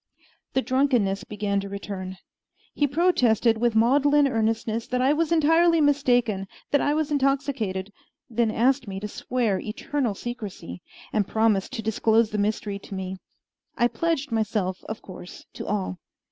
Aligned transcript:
The 0.53 0.63
drunkenness 0.63 1.25
began 1.25 1.59
to 1.59 1.69
return. 1.69 2.17
He 2.73 2.87
protested 2.87 3.59
with 3.59 3.75
maudlin 3.75 4.27
earnestness 4.27 4.87
that 4.87 4.99
I 4.99 5.13
was 5.13 5.31
entirely 5.31 5.79
mistaken 5.79 6.47
that 6.71 6.81
I 6.81 6.95
was 6.95 7.11
intoxicated; 7.11 7.93
then 8.27 8.49
asked 8.49 8.87
me 8.87 8.99
to 8.99 9.07
swear 9.07 9.59
eternal 9.59 10.15
secrecy, 10.15 10.81
and 11.13 11.27
promised 11.27 11.73
to 11.73 11.83
disclose 11.83 12.31
the 12.31 12.39
mystery 12.39 12.79
to 12.79 12.95
me. 12.95 13.17
I 13.77 13.87
pledged 13.87 14.31
myself, 14.31 14.83
of 14.85 15.03
course, 15.03 15.45
to 15.53 15.67
all. 15.67 15.99